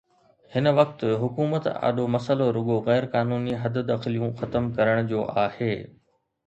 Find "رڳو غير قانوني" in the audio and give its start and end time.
2.57-3.53